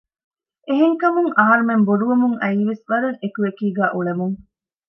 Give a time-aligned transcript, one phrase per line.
[0.67, 4.35] އެހެންކަމުން އަހަރުމެން ބޮޑުވަމުން އައީވެސް ވަރަށް އެކު އެކީގައި އުޅެމުން